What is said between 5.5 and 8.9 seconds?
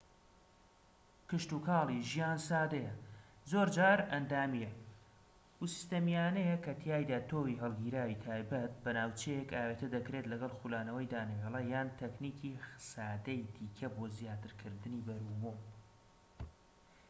و سیستەمیانەیە کەتیایدا تۆوی هەڵگیراوی تایبەت